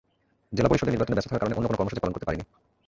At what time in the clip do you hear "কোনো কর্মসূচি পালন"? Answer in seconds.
1.69-2.13